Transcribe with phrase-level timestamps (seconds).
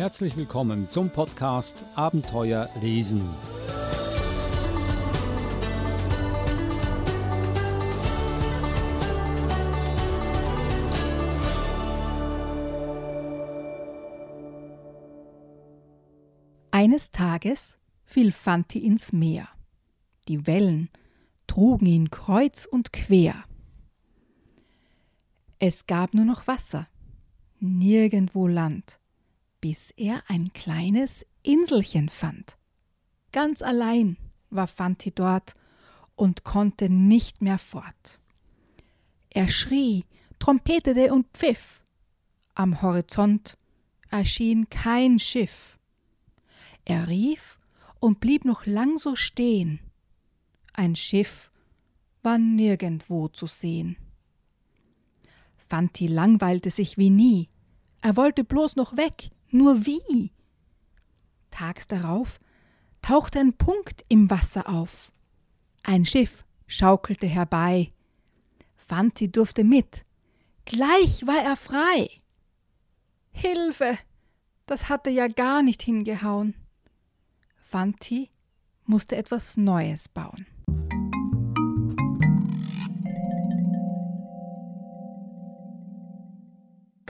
[0.00, 3.20] Herzlich willkommen zum Podcast Abenteuer lesen.
[16.70, 19.48] Eines Tages fiel Fanti ins Meer.
[20.28, 20.88] Die Wellen
[21.46, 23.44] trugen ihn kreuz und quer.
[25.58, 26.86] Es gab nur noch Wasser,
[27.58, 28.99] nirgendwo Land
[29.60, 32.56] bis er ein kleines Inselchen fand.
[33.32, 34.16] Ganz allein
[34.50, 35.54] war Fanti dort
[36.16, 38.20] und konnte nicht mehr fort.
[39.30, 40.04] Er schrie,
[40.38, 41.82] trompetete und pfiff.
[42.54, 43.56] Am Horizont
[44.10, 45.78] erschien kein Schiff.
[46.84, 47.58] Er rief
[48.00, 49.80] und blieb noch lang so stehen.
[50.72, 51.50] Ein Schiff
[52.22, 53.96] war nirgendwo zu sehen.
[55.56, 57.48] Fanti langweilte sich wie nie.
[58.00, 60.32] Er wollte bloß noch weg, nur wie?
[61.50, 62.38] Tags darauf
[63.02, 65.12] tauchte ein Punkt im Wasser auf.
[65.82, 67.92] Ein Schiff schaukelte herbei.
[68.76, 70.04] Fanti durfte mit.
[70.64, 72.10] Gleich war er frei.
[73.32, 73.98] Hilfe!
[74.66, 76.54] Das hatte ja gar nicht hingehauen.
[77.56, 78.30] Fanti
[78.84, 80.46] musste etwas Neues bauen.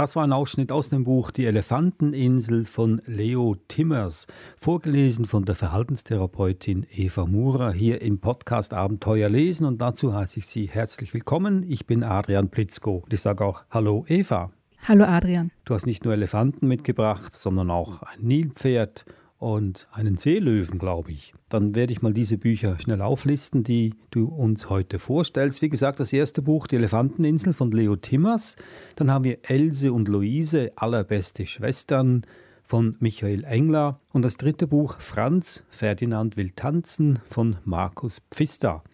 [0.01, 5.55] Das war ein Ausschnitt aus dem Buch Die Elefanteninsel von Leo Timmers, vorgelesen von der
[5.55, 11.67] Verhaltenstherapeutin Eva Murer hier im Podcast Abenteuer lesen und dazu heiße ich Sie herzlich willkommen.
[11.69, 14.51] Ich bin Adrian Plitzko und ich sage auch Hallo Eva.
[14.89, 15.51] Hallo Adrian.
[15.67, 19.05] Du hast nicht nur Elefanten mitgebracht, sondern auch ein Nilpferd
[19.41, 21.33] und einen Seelöwen, glaube ich.
[21.49, 25.63] Dann werde ich mal diese Bücher schnell auflisten, die du uns heute vorstellst.
[25.63, 28.57] Wie gesagt, das erste Buch, Die Elefanteninsel von Leo Timmers.
[28.97, 32.27] Dann haben wir Else und Luise, allerbeste Schwestern
[32.63, 33.99] von Michael Engler.
[34.13, 38.85] Und das dritte Buch, Franz Ferdinand will tanzen von Markus Pfister.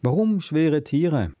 [0.00, 1.32] Warum schwere Tiere?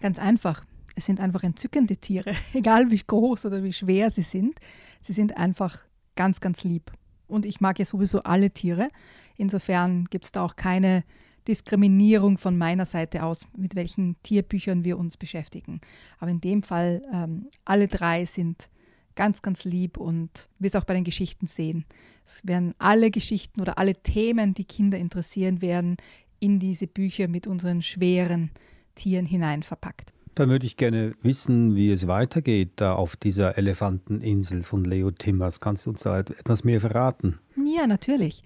[0.00, 0.64] Ganz einfach.
[0.96, 4.58] Es sind einfach entzückende Tiere, egal wie groß oder wie schwer sie sind.
[5.02, 5.80] Sie sind einfach
[6.16, 6.90] ganz, ganz lieb.
[7.28, 8.88] Und ich mag ja sowieso alle Tiere.
[9.36, 11.04] Insofern gibt es da auch keine
[11.46, 15.80] Diskriminierung von meiner Seite aus, mit welchen Tierbüchern wir uns beschäftigen.
[16.18, 18.68] Aber in dem Fall, ähm, alle drei sind
[19.14, 21.86] ganz, ganz lieb und wir es auch bei den Geschichten sehen.
[22.24, 25.96] Es werden alle Geschichten oder alle Themen, die Kinder interessieren werden,
[26.38, 28.50] in diese Bücher mit unseren schweren
[28.94, 30.12] Tieren hinein verpackt.
[30.38, 35.58] Dann würde ich gerne wissen, wie es weitergeht da auf dieser Elefanteninsel von Leo Timmers.
[35.58, 37.40] Kannst du uns da etwas mehr verraten?
[37.56, 38.44] Ja, natürlich.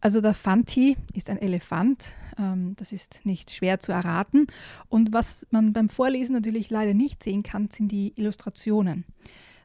[0.00, 2.14] Also der Fanti ist ein Elefant.
[2.36, 4.48] Ähm, das ist nicht schwer zu erraten.
[4.88, 9.04] Und was man beim Vorlesen natürlich leider nicht sehen kann, sind die Illustrationen.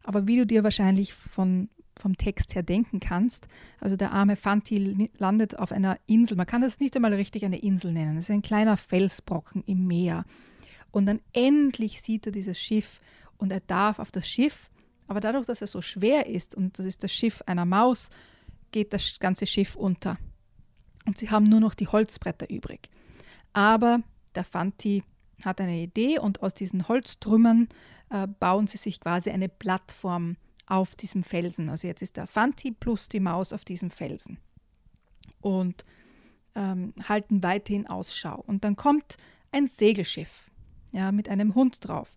[0.03, 1.67] Aber wie du dir wahrscheinlich von,
[1.99, 3.47] vom Text her denken kannst,
[3.79, 6.37] also der arme Fanti landet auf einer Insel.
[6.37, 8.17] Man kann das nicht einmal richtig eine Insel nennen.
[8.17, 10.25] Es ist ein kleiner Felsbrocken im Meer.
[10.91, 12.99] Und dann endlich sieht er dieses Schiff
[13.37, 14.69] und er darf auf das Schiff,
[15.07, 18.09] aber dadurch, dass er so schwer ist und das ist das Schiff einer Maus,
[18.71, 20.17] geht das ganze Schiff unter.
[21.05, 22.89] Und sie haben nur noch die Holzbretter übrig.
[23.53, 24.01] Aber
[24.35, 25.03] der Fanti
[25.43, 27.69] hat eine Idee und aus diesen Holztrümmern
[28.09, 31.69] äh, bauen sie sich quasi eine Plattform auf diesem Felsen.
[31.69, 34.37] Also jetzt ist der Fanti plus die Maus auf diesem Felsen
[35.41, 35.85] und
[36.55, 38.43] ähm, halten weiterhin Ausschau.
[38.45, 39.17] Und dann kommt
[39.51, 40.49] ein Segelschiff
[40.91, 42.15] ja, mit einem Hund drauf.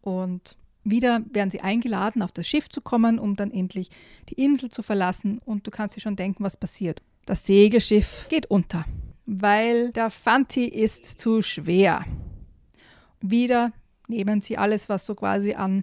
[0.00, 3.90] Und wieder werden sie eingeladen, auf das Schiff zu kommen, um dann endlich
[4.28, 5.40] die Insel zu verlassen.
[5.44, 7.02] Und du kannst dir schon denken, was passiert.
[7.26, 8.84] Das Segelschiff geht unter,
[9.26, 12.04] weil der Fanti ist zu schwer.
[13.20, 13.72] Wieder
[14.06, 15.82] nehmen sie alles, was so quasi an,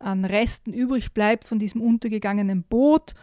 [0.00, 3.14] an Resten übrig bleibt von diesem untergegangenen Boot,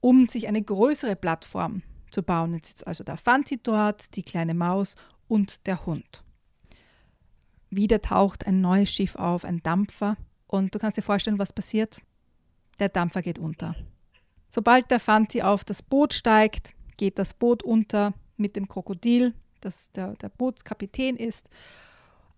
[0.00, 2.52] um sich eine größere Plattform zu bauen.
[2.52, 4.96] Jetzt sitzt also der Fanti dort, die kleine Maus
[5.28, 6.22] und der Hund.
[7.74, 10.18] Wieder taucht ein neues Schiff auf, ein Dampfer.
[10.46, 12.02] Und du kannst dir vorstellen, was passiert?
[12.78, 13.74] Der Dampfer geht unter.
[14.50, 19.32] Sobald der Fanti auf das Boot steigt, geht das Boot unter mit dem Krokodil,
[19.62, 21.48] das der, der Bootskapitän ist.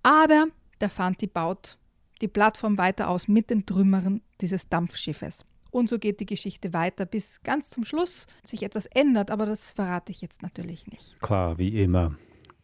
[0.05, 0.47] Aber
[0.81, 1.79] der Fanti baut
[2.21, 5.45] die Plattform weiter aus mit den Trümmern dieses Dampfschiffes.
[5.73, 9.73] Und so geht die Geschichte weiter, bis ganz zum Schluss sich etwas ändert, aber das
[9.73, 11.21] verrate ich jetzt natürlich nicht.
[11.21, 12.17] Klar, wie immer.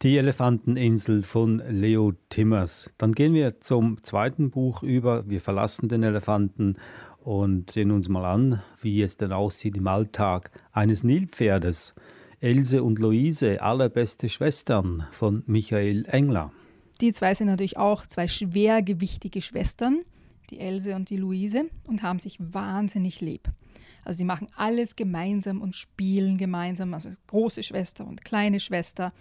[0.03, 2.89] Die Elefanteninsel von Leo Timmers.
[2.97, 5.29] Dann gehen wir zum zweiten Buch über.
[5.29, 6.77] Wir verlassen den Elefanten
[7.19, 11.93] und sehen uns mal an, wie es denn aussieht im Alltag eines Nilpferdes.
[12.39, 16.51] Else und Luise, allerbeste Schwestern von Michael Engler.
[16.99, 20.01] Die zwei sind natürlich auch zwei schwergewichtige Schwestern,
[20.49, 23.47] die Else und die Luise, und haben sich wahnsinnig lieb.
[24.03, 29.11] Also sie machen alles gemeinsam und spielen gemeinsam, also große Schwester und kleine Schwester.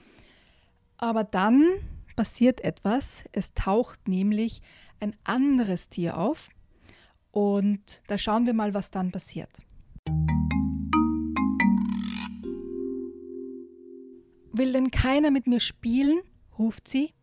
[1.02, 1.67] Aber dann
[2.14, 3.25] passiert etwas.
[3.32, 4.61] Es taucht nämlich
[5.00, 6.50] ein anderes Tier auf.
[7.31, 9.50] Und da schauen wir mal, was dann passiert.
[14.52, 16.20] Will denn keiner mit mir spielen?
[16.58, 17.14] ruft sie.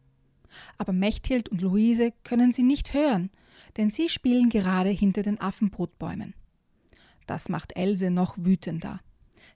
[0.80, 3.30] Aber Mechthild und Luise können sie nicht hören,
[3.76, 6.34] denn sie spielen gerade hinter den Affenbrotbäumen.
[7.28, 9.02] Das macht Else noch wütender.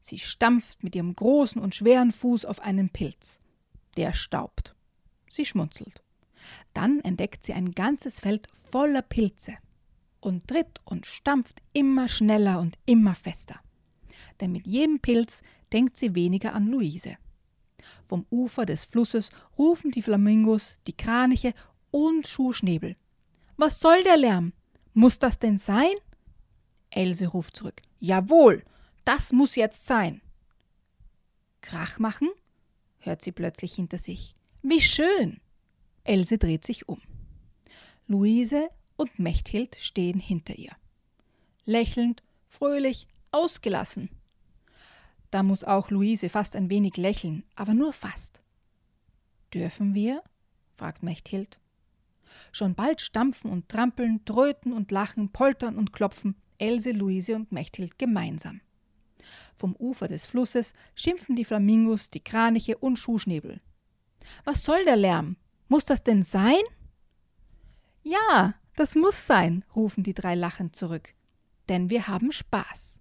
[0.03, 3.41] Sie stampft mit ihrem großen und schweren Fuß auf einen Pilz.
[3.97, 4.75] Der staubt.
[5.29, 6.01] Sie schmunzelt.
[6.73, 9.53] Dann entdeckt sie ein ganzes Feld voller Pilze
[10.19, 13.59] und tritt und stampft immer schneller und immer fester.
[14.39, 15.41] Denn mit jedem Pilz
[15.73, 17.17] denkt sie weniger an Luise.
[18.05, 21.53] Vom Ufer des Flusses rufen die Flamingos, die Kraniche
[21.91, 22.95] und Schuhschnäbel.
[23.57, 24.53] Was soll der Lärm?
[24.93, 25.93] Muss das denn sein?
[26.89, 27.81] Else ruft zurück.
[27.99, 28.63] Jawohl,
[29.05, 30.21] das muss jetzt sein.
[31.61, 32.29] Krach machen?
[33.01, 34.35] Hört sie plötzlich hinter sich.
[34.61, 35.39] Wie schön!
[36.03, 36.99] Else dreht sich um.
[38.07, 40.75] Luise und Mechthild stehen hinter ihr.
[41.65, 44.09] Lächelnd, fröhlich, ausgelassen.
[45.29, 48.41] Da muss auch Luise fast ein wenig lächeln, aber nur fast.
[49.53, 50.23] Dürfen wir?
[50.75, 51.59] fragt Mechthild.
[52.51, 57.97] Schon bald stampfen und trampeln, tröten und lachen, poltern und klopfen Else, Luise und Mechthild
[57.97, 58.61] gemeinsam.
[59.55, 63.59] Vom Ufer des Flusses schimpfen die Flamingos, die Kraniche und Schuhschnäbel.
[64.43, 65.37] Was soll der Lärm?
[65.67, 66.61] Muss das denn sein?
[68.03, 71.13] Ja, das muss sein, rufen die drei lachend zurück.
[71.69, 72.99] Denn wir haben Spaß.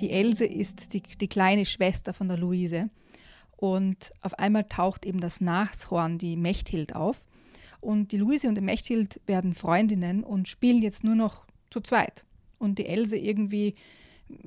[0.00, 2.90] Die Else ist die, die kleine Schwester von der Luise.
[3.56, 7.24] Und auf einmal taucht eben das Nashorn, die Mechthild, auf.
[7.82, 12.24] Und die Luise und die Mechthild werden Freundinnen und spielen jetzt nur noch zu zweit.
[12.58, 13.74] Und die Else irgendwie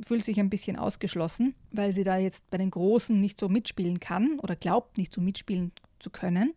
[0.02, 4.00] fühlt sich ein bisschen ausgeschlossen, weil sie da jetzt bei den Großen nicht so mitspielen
[4.00, 6.54] kann oder glaubt nicht so mitspielen zu können.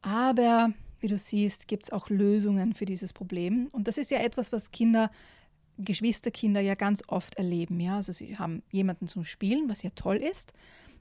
[0.00, 3.68] Aber wie du siehst, gibt es auch Lösungen für dieses Problem.
[3.72, 5.10] Und das ist ja etwas, was Kinder,
[5.76, 7.78] Geschwisterkinder ja ganz oft erleben.
[7.78, 7.96] Ja?
[7.96, 10.54] Also sie haben jemanden zum Spielen, was ja toll ist.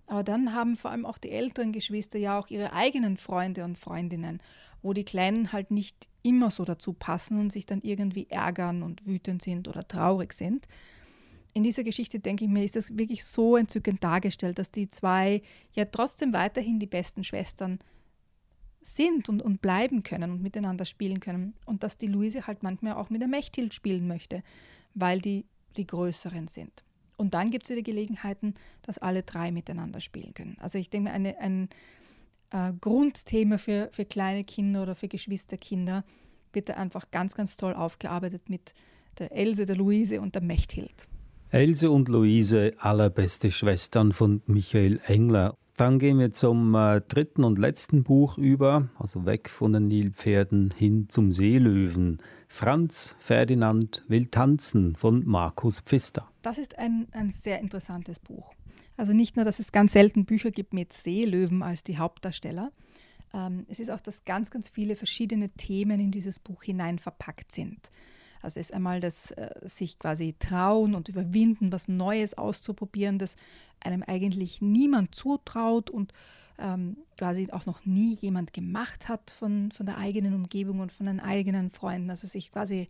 [0.07, 3.77] Aber dann haben vor allem auch die älteren Geschwister ja auch ihre eigenen Freunde und
[3.77, 4.41] Freundinnen,
[4.81, 9.05] wo die Kleinen halt nicht immer so dazu passen und sich dann irgendwie ärgern und
[9.05, 10.65] wütend sind oder traurig sind.
[11.53, 15.41] In dieser Geschichte, denke ich mir, ist das wirklich so entzückend dargestellt, dass die zwei
[15.75, 17.79] ja trotzdem weiterhin die besten Schwestern
[18.81, 21.55] sind und, und bleiben können und miteinander spielen können.
[21.65, 24.43] Und dass die Luise halt manchmal auch mit der Mechthild spielen möchte,
[24.93, 25.45] weil die
[25.75, 26.83] die Größeren sind.
[27.17, 28.53] Und dann gibt es wieder Gelegenheiten,
[28.83, 30.55] dass alle drei miteinander spielen können.
[30.59, 31.69] Also ich denke, eine, ein
[32.51, 36.03] äh, Grundthema für, für kleine Kinder oder für Geschwisterkinder
[36.53, 38.73] wird da einfach ganz, ganz toll aufgearbeitet mit
[39.19, 41.07] der Else, der Luise und der Mechthild.
[41.49, 45.55] Else und Luise, allerbeste Schwestern von Michael Engler.
[45.75, 50.73] Dann gehen wir zum äh, dritten und letzten Buch über, also weg von den Nilpferden
[50.75, 52.19] hin zum Seelöwen.
[52.47, 56.29] Franz Ferdinand will tanzen von Markus Pfister.
[56.41, 58.53] Das ist ein, ein sehr interessantes Buch.
[58.95, 62.71] Also nicht nur, dass es ganz selten Bücher gibt mit Seelöwen als die Hauptdarsteller.
[63.33, 67.51] Ähm, es ist auch, dass ganz, ganz viele verschiedene Themen in dieses Buch hinein verpackt
[67.51, 67.91] sind.
[68.41, 73.35] Also ist einmal das äh, sich quasi trauen und überwinden, was Neues auszuprobieren, das
[73.79, 76.13] einem eigentlich niemand zutraut und
[76.57, 81.05] ähm, quasi auch noch nie jemand gemacht hat von, von der eigenen Umgebung und von
[81.05, 82.09] den eigenen Freunden.
[82.09, 82.87] Also sich quasi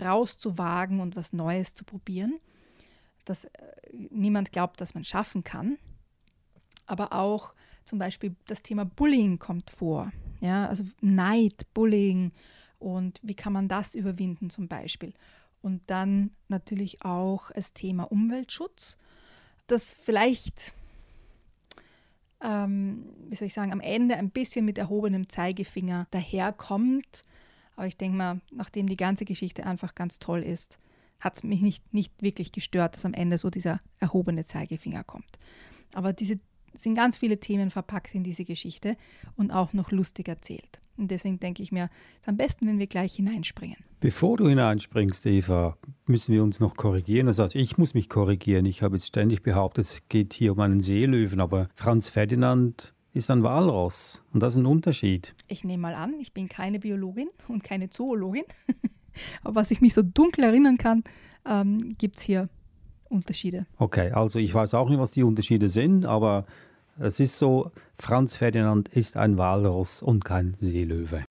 [0.00, 2.38] rauszuwagen und was Neues zu probieren,
[3.24, 3.50] dass äh,
[4.10, 5.78] niemand glaubt, dass man schaffen kann.
[6.86, 7.52] Aber auch
[7.84, 10.12] zum Beispiel das Thema Bullying kommt vor.
[10.40, 12.32] Ja, also Neid, Bullying
[12.78, 15.12] und wie kann man das überwinden zum Beispiel.
[15.62, 18.96] Und dann natürlich auch das Thema Umweltschutz,
[19.66, 20.72] das vielleicht
[22.42, 27.24] ähm, wie soll ich sagen, am Ende ein bisschen mit erhobenem Zeigefinger daherkommt.
[27.76, 30.78] Aber ich denke mal, nachdem die ganze Geschichte einfach ganz toll ist,
[31.20, 35.38] hat es mich nicht, nicht wirklich gestört, dass am Ende so dieser erhobene Zeigefinger kommt.
[35.94, 36.38] Aber diese
[36.74, 38.96] sind ganz viele Themen verpackt in diese Geschichte
[39.36, 40.80] und auch noch lustig erzählt.
[40.98, 43.76] Und deswegen denke ich mir, es ist am besten, wenn wir gleich hineinspringen.
[44.00, 45.76] Bevor du hineinspringst, Eva,
[46.06, 47.28] müssen wir uns noch korrigieren.
[47.28, 48.66] Das heißt, ich muss mich korrigieren.
[48.66, 53.30] Ich habe jetzt ständig behauptet, es geht hier um einen Seelöwen, aber Franz Ferdinand ist
[53.30, 54.22] ein Walross.
[54.32, 55.34] Und das ist ein Unterschied.
[55.46, 58.44] Ich nehme mal an, ich bin keine Biologin und keine Zoologin.
[59.44, 61.04] aber was ich mich so dunkel erinnern kann,
[61.46, 62.48] ähm, gibt es hier
[63.08, 63.66] Unterschiede.
[63.78, 66.44] Okay, also ich weiß auch nicht, was die Unterschiede sind, aber
[67.00, 71.22] Es ist so, Franz Ferdinand ist ein Walross und kein Seelöwe.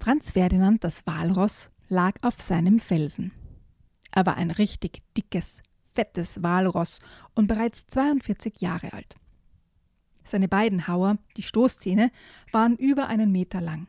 [0.00, 3.30] Franz Ferdinand, das Walross, lag auf seinem Felsen.
[4.10, 6.98] Er war ein richtig dickes, fettes Walross
[7.36, 9.14] und bereits 42 Jahre alt.
[10.24, 12.10] Seine beiden Hauer, die Stoßzähne,
[12.50, 13.86] waren über einen Meter lang.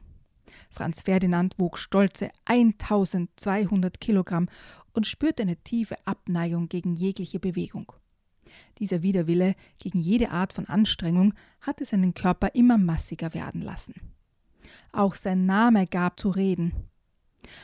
[0.70, 4.48] Franz Ferdinand wog stolze 1200 Kilogramm
[4.94, 7.92] und spürte eine tiefe Abneigung gegen jegliche Bewegung.
[8.80, 13.94] Dieser Widerwille gegen jede Art von Anstrengung hatte seinen Körper immer massiger werden lassen.
[14.92, 16.74] Auch sein Name gab zu reden.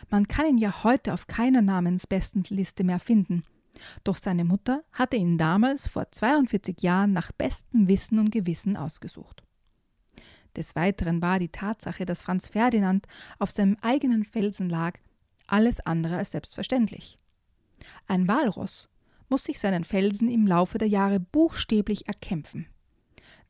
[0.10, 3.44] Man kann ihn ja heute auf keiner Namensbestenliste mehr finden.
[4.04, 9.44] Doch seine Mutter hatte ihn damals vor 42 Jahren nach bestem Wissen und Gewissen ausgesucht.
[10.58, 15.00] Des Weiteren war die Tatsache, dass Franz Ferdinand auf seinem eigenen Felsen lag,
[15.46, 17.16] alles andere als selbstverständlich.
[18.08, 18.90] Ein Walross
[19.30, 22.68] muss sich seinen Felsen im Laufe der Jahre buchstäblich erkämpfen.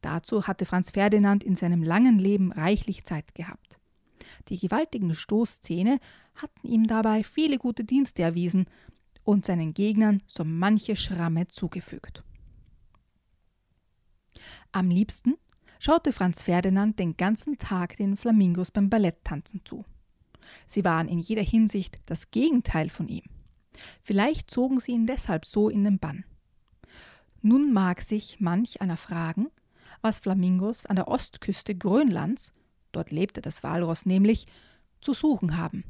[0.01, 3.79] Dazu hatte Franz Ferdinand in seinem langen Leben reichlich Zeit gehabt.
[4.49, 5.99] Die gewaltigen Stoßzähne
[6.35, 8.67] hatten ihm dabei viele gute Dienste erwiesen
[9.23, 12.23] und seinen Gegnern so manche Schramme zugefügt.
[14.73, 15.35] Am liebsten
[15.79, 19.85] schaute Franz Ferdinand den ganzen Tag den Flamingos beim Balletttanzen zu.
[20.65, 23.23] Sie waren in jeder Hinsicht das Gegenteil von ihm.
[24.01, 26.23] Vielleicht zogen sie ihn deshalb so in den Bann.
[27.41, 29.47] Nun mag sich manch einer fragen,
[30.01, 32.53] was Flamingos an der Ostküste Grönlands,
[32.91, 34.45] dort lebte das Walross nämlich,
[35.01, 35.83] zu suchen haben.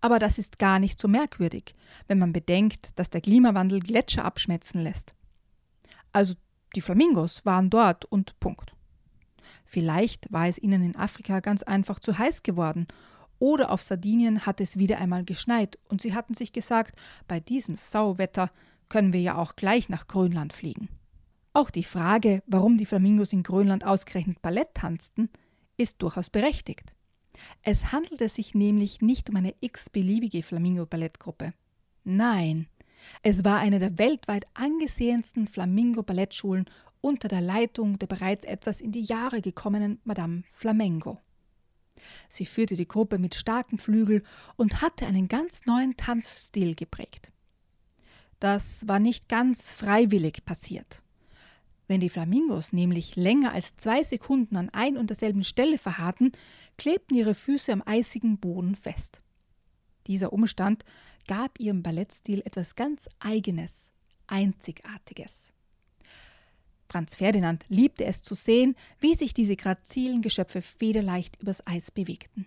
[0.00, 1.74] Aber das ist gar nicht so merkwürdig,
[2.06, 5.14] wenn man bedenkt, dass der Klimawandel Gletscher abschmelzen lässt.
[6.12, 6.34] Also
[6.76, 8.73] die Flamingos waren dort und Punkt.
[9.74, 12.86] Vielleicht war es ihnen in Afrika ganz einfach zu heiß geworden
[13.40, 16.94] oder auf Sardinien hat es wieder einmal geschneit und sie hatten sich gesagt,
[17.26, 18.52] bei diesem Sauwetter
[18.88, 20.90] können wir ja auch gleich nach Grönland fliegen.
[21.54, 25.28] Auch die Frage, warum die Flamingos in Grönland ausgerechnet Ballett tanzten,
[25.76, 26.94] ist durchaus berechtigt.
[27.62, 31.50] Es handelte sich nämlich nicht um eine x-beliebige Flamingo-Ballettgruppe.
[32.04, 32.68] Nein,
[33.22, 36.66] es war eine der weltweit angesehensten Flamingo-Ballettschulen
[37.04, 41.20] unter der Leitung der bereits etwas in die Jahre gekommenen Madame Flamengo.
[42.30, 44.22] Sie führte die Gruppe mit starkem Flügel
[44.56, 47.30] und hatte einen ganz neuen Tanzstil geprägt.
[48.40, 51.02] Das war nicht ganz freiwillig passiert.
[51.86, 56.32] Wenn die Flamingos nämlich länger als zwei Sekunden an ein und derselben Stelle verharrten,
[56.78, 59.20] klebten ihre Füße am eisigen Boden fest.
[60.06, 60.84] Dieser Umstand
[61.26, 63.90] gab ihrem Ballettstil etwas ganz Eigenes,
[64.26, 65.53] Einzigartiges.
[66.88, 72.46] Franz Ferdinand liebte es zu sehen, wie sich diese grazilen Geschöpfe federleicht übers Eis bewegten.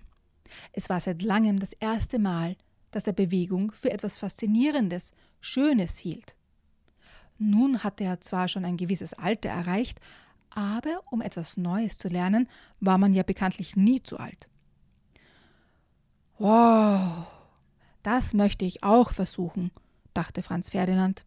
[0.71, 2.55] Es war seit langem das erste Mal,
[2.91, 6.35] dass er Bewegung für etwas Faszinierendes, Schönes hielt.
[7.37, 9.99] Nun hatte er zwar schon ein gewisses Alter erreicht,
[10.49, 12.47] aber um etwas Neues zu lernen,
[12.79, 14.47] war man ja bekanntlich nie zu alt.
[16.39, 17.27] Wow,
[18.03, 19.71] das möchte ich auch versuchen,
[20.13, 21.23] dachte Franz Ferdinand.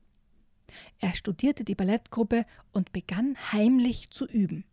[0.99, 4.65] Er studierte die Ballettgruppe und begann heimlich zu üben.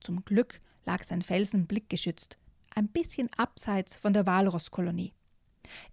[0.00, 2.38] Zum Glück lag sein Felsen blickgeschützt,
[2.74, 5.12] ein bisschen abseits von der Walrosskolonie.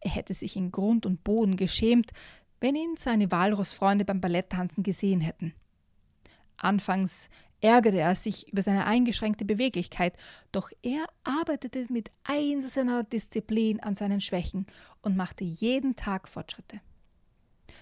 [0.01, 2.11] Er hätte sich in Grund und Boden geschämt,
[2.59, 5.53] wenn ihn seine Walrossfreunde beim Balletttanzen gesehen hätten.
[6.57, 7.29] Anfangs
[7.63, 10.17] ärgerte er sich über seine eingeschränkte Beweglichkeit,
[10.51, 14.67] doch er arbeitete mit einzelner Disziplin an seinen Schwächen
[15.01, 16.81] und machte jeden Tag Fortschritte.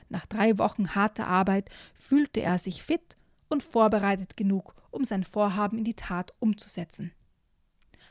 [0.10, 3.18] Nach drei Wochen harter Arbeit fühlte er sich fit
[3.50, 7.12] und vorbereitet genug, um sein Vorhaben in die Tat umzusetzen.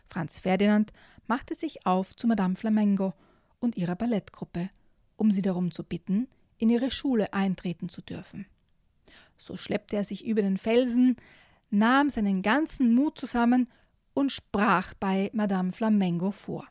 [0.09, 0.93] Franz Ferdinand
[1.27, 3.15] machte sich auf zu Madame Flamengo
[3.61, 4.69] und ihrer Ballettgruppe,
[5.17, 8.47] um sie darum zu bitten, in ihre Schule eintreten zu dürfen.
[9.39, 11.17] So schleppte er sich über den Felsen,
[11.71, 13.69] nahm seinen ganzen Mut zusammen
[14.13, 16.67] und sprach bei Madame Flamengo vor.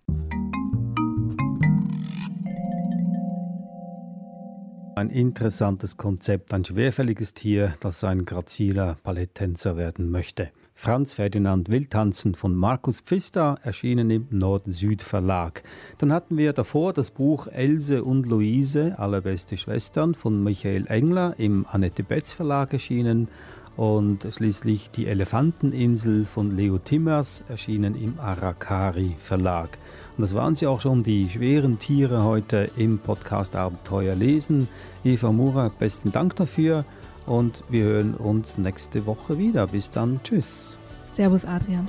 [4.99, 10.49] Ein interessantes Konzept, ein schwerfälliges Tier, das ein graziler Balletttänzer werden möchte.
[10.73, 15.63] Franz Ferdinand Wildtanzen von Markus Pfister, erschienen im Nord-Süd-Verlag.
[15.99, 21.65] Dann hatten wir davor das Buch Else und Luise, allerbeste Schwestern von Michael Engler im
[21.71, 23.29] Annette Betz Verlag erschienen
[23.77, 29.77] und schließlich Die Elefanteninsel von Leo Timmers, erschienen im Arakari Verlag.
[30.19, 34.67] Und das waren sie auch schon, die schweren Tiere heute im Podcast Abenteuer lesen.
[35.05, 36.83] Eva Mura, besten Dank dafür
[37.25, 39.67] und wir hören uns nächste Woche wieder.
[39.67, 40.77] Bis dann, tschüss.
[41.13, 41.87] Servus, Adrian.